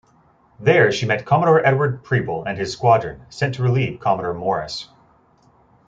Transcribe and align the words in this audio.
There, 0.59 0.91
she 0.91 1.05
met 1.05 1.27
Commodore 1.27 1.63
Edward 1.63 2.03
Preble 2.03 2.43
and 2.45 2.57
his 2.57 2.73
squadron, 2.73 3.21
sent 3.29 3.53
to 3.53 3.61
relieve 3.61 3.99
Commodore 3.99 4.33
Morris. 4.33 4.89